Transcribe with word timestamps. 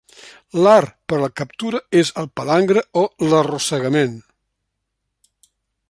L'art 0.61 0.95
per 1.11 1.15
a 1.17 1.19
la 1.23 1.29
captura 1.41 1.81
és 2.01 2.11
el 2.23 2.29
palangre 2.41 2.83
o 3.03 3.05
l'arrossegament. 3.35 4.19